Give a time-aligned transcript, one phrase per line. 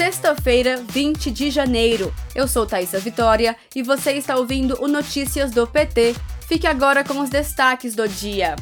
[0.00, 2.10] sexta-feira, 20 de janeiro.
[2.34, 6.16] Eu sou Thaisa Vitória e você está ouvindo o Notícias do PT.
[6.48, 8.56] Fique agora com os destaques do dia.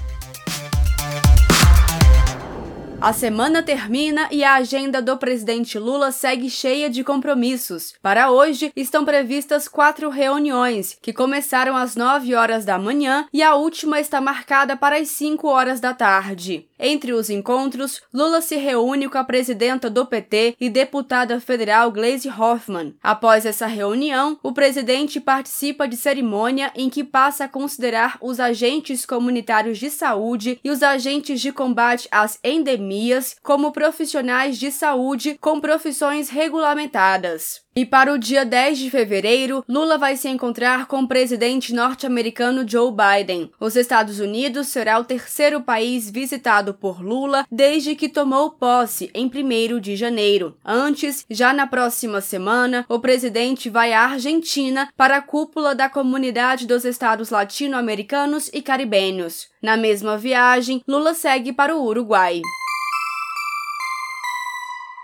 [3.01, 7.95] A semana termina e a agenda do presidente Lula segue cheia de compromissos.
[8.03, 13.55] Para hoje, estão previstas quatro reuniões, que começaram às 9 horas da manhã e a
[13.55, 16.68] última está marcada para as 5 horas da tarde.
[16.79, 22.29] Entre os encontros, Lula se reúne com a presidenta do PT e deputada federal Gleisi
[22.29, 22.95] Hoffmann.
[23.03, 29.05] Após essa reunião, o presidente participa de cerimônia em que passa a considerar os agentes
[29.05, 35.61] comunitários de saúde e os agentes de combate às endemias como profissionais de saúde com
[35.61, 37.61] profissões regulamentadas.
[37.79, 42.69] E para o dia 10 de fevereiro, Lula vai se encontrar com o presidente norte-americano
[42.69, 43.53] Joe Biden.
[43.61, 49.31] Os Estados Unidos será o terceiro país visitado por Lula desde que tomou posse em
[49.33, 50.57] 1 de janeiro.
[50.65, 56.67] Antes, já na próxima semana, o presidente vai à Argentina para a cúpula da Comunidade
[56.67, 59.51] dos Estados Latino-Americanos e Caribenhos.
[59.63, 62.43] Na mesma viagem, Lula segue para o Uruguai.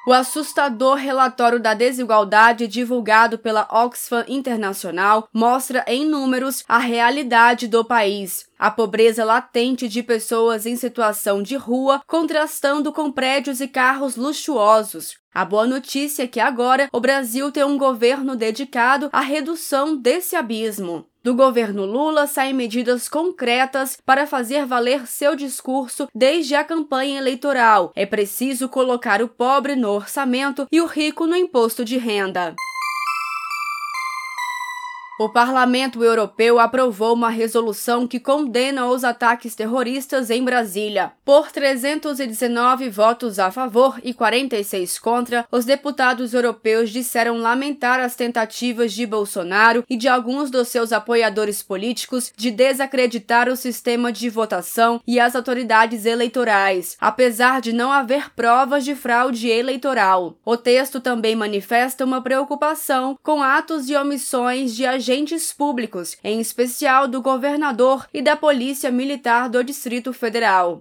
[0.06, 7.82] O assustador relatório da desigualdade divulgado pela Oxfam Internacional mostra em números a realidade do
[7.82, 8.46] país.
[8.58, 15.16] A pobreza latente de pessoas em situação de rua, contrastando com prédios e carros luxuosos.
[15.32, 20.36] A boa notícia é que agora o Brasil tem um governo dedicado à redução desse
[20.36, 21.06] abismo.
[21.24, 27.90] Do governo Lula saem medidas concretas para fazer valer seu discurso desde a campanha eleitoral.
[27.96, 32.54] É preciso colocar o pobre no orçamento e o rico no imposto de renda.
[35.16, 41.12] O Parlamento Europeu aprovou uma resolução que condena os ataques terroristas em Brasília.
[41.24, 48.92] Por 319 votos a favor e 46 contra, os deputados europeus disseram lamentar as tentativas
[48.92, 55.00] de Bolsonaro e de alguns dos seus apoiadores políticos de desacreditar o sistema de votação
[55.06, 60.36] e as autoridades eleitorais, apesar de não haver provas de fraude eleitoral.
[60.44, 66.40] O texto também manifesta uma preocupação com atos e omissões de agentes agentes públicos, em
[66.40, 70.80] especial do governador e da Polícia Militar do Distrito Federal.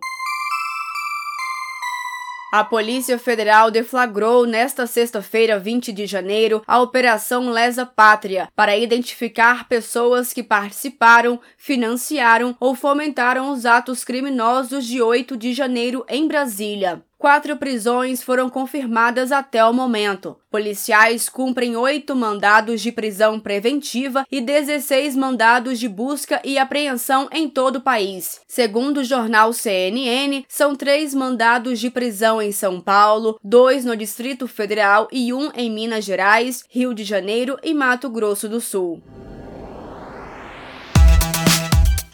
[2.54, 9.68] A Polícia Federal deflagrou nesta sexta-feira, 20 de janeiro, a Operação Lesa Pátria para identificar
[9.68, 17.04] pessoas que participaram, financiaram ou fomentaram os atos criminosos de 8 de janeiro em Brasília.
[17.24, 20.36] Quatro prisões foram confirmadas até o momento.
[20.52, 27.48] Policiais cumprem oito mandados de prisão preventiva e 16 mandados de busca e apreensão em
[27.48, 28.42] todo o país.
[28.46, 34.46] Segundo o jornal CNN, são três mandados de prisão em São Paulo, dois no Distrito
[34.46, 39.02] Federal e um em Minas Gerais, Rio de Janeiro e Mato Grosso do Sul.